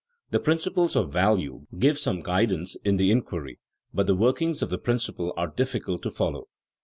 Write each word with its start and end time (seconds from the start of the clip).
The 0.31 0.39
principles 0.39 0.95
of 0.95 1.13
value 1.13 1.67
give 1.77 1.99
some 1.99 2.21
guidance 2.23 2.75
in 2.77 2.97
the 2.97 3.11
inquiry, 3.11 3.59
but 3.93 4.07
the 4.07 4.15
workings 4.15 4.63
of 4.63 4.71
the 4.71 4.79
principle 4.79 5.31
are 5.37 5.45
difficult 5.49 6.01
to 6.01 6.09
follow. 6.09 6.47